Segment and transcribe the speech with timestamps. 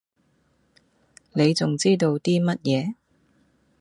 [1.33, 2.95] 你仲知道啲乜野？